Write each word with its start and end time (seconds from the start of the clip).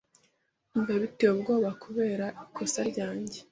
Ndumva 0.69 0.93
biteye 1.03 1.31
ubwoba 1.33 1.69
kubera 1.83 2.25
ikosa 2.43 2.79
ryanjye. 2.89 3.39